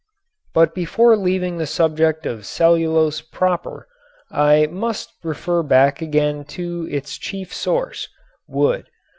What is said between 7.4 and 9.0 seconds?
source, wood.